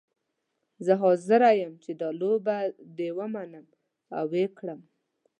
[0.85, 2.57] زه حاضره یم چې دا لوبه
[2.97, 3.65] دې ومنم
[4.17, 4.81] او وکړم.